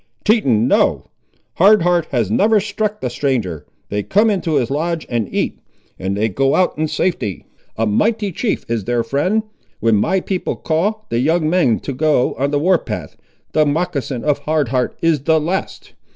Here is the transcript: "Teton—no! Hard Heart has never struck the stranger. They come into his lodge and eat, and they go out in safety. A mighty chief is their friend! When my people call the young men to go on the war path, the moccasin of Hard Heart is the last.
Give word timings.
"Teton—no! 0.23 1.05
Hard 1.57 1.83
Heart 1.83 2.07
has 2.09 2.31
never 2.31 2.59
struck 2.59 3.01
the 3.01 3.09
stranger. 3.11 3.67
They 3.89 4.01
come 4.01 4.31
into 4.31 4.55
his 4.55 4.71
lodge 4.71 5.05
and 5.11 5.29
eat, 5.31 5.59
and 5.99 6.17
they 6.17 6.27
go 6.27 6.55
out 6.55 6.75
in 6.75 6.87
safety. 6.87 7.45
A 7.77 7.85
mighty 7.85 8.31
chief 8.31 8.65
is 8.67 8.85
their 8.85 9.03
friend! 9.03 9.43
When 9.79 9.97
my 9.97 10.19
people 10.19 10.55
call 10.55 11.05
the 11.09 11.19
young 11.19 11.47
men 11.47 11.81
to 11.81 11.93
go 11.93 12.33
on 12.39 12.49
the 12.49 12.57
war 12.57 12.79
path, 12.79 13.15
the 13.51 13.63
moccasin 13.63 14.23
of 14.23 14.39
Hard 14.39 14.69
Heart 14.69 14.97
is 15.03 15.19
the 15.19 15.39
last. 15.39 15.93